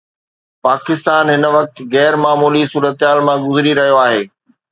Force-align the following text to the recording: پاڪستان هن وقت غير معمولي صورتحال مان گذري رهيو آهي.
پاڪستان 0.65 1.25
هن 1.33 1.43
وقت 1.57 1.75
غير 1.93 2.13
معمولي 2.23 2.63
صورتحال 2.71 3.19
مان 3.27 3.37
گذري 3.49 3.73
رهيو 3.79 4.01
آهي. 4.07 4.21